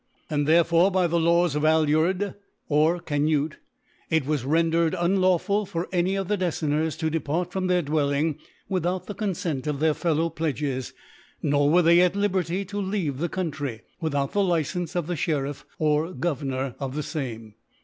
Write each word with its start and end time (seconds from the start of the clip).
And 0.31 0.47
therefore 0.47 0.89
by 0.89 1.05
the 1.05 1.19
Laws 1.19 1.55
oi 1.55 1.59
Alured 1.59 2.33
or 2.67 2.99
Canute^ 2.99 3.57
it 4.09 4.25
was 4.25 4.43
rendered 4.43 4.95
unlawful 4.97 5.67
for 5.67 5.87
any 5.91 6.15
of 6.15 6.27
the 6.27 6.39
Decenners 6.39 6.97
to 6.97 7.11
depart 7.11 7.51
from 7.51 7.67
their 7.67 7.83
Dwell 7.83 8.09
ing, 8.09 8.39
without 8.67 9.05
the 9.05 9.13
Confent 9.13 9.67
of 9.67 9.79
their 9.79 9.93
Fellow 9.93 10.31
Plcd^ges; 10.31 10.93
nor 11.43 11.69
were 11.69 11.83
they 11.83 12.01
at 12.01 12.15
Liberty' 12.15 12.65
to 12.65 12.81
leave 12.81 13.19
the 13.19 13.29
Country, 13.29 13.81
without 13.99 14.31
the 14.31 14.41
Licence 14.43 14.93
6f 14.93 15.05
the 15.05 15.15
Sheriff 15.15 15.67
or 15.77 16.13
Governor 16.13 16.73
of 16.79 16.95
the 16.95 17.03
fame 17.03 17.53
*. 17.59 17.63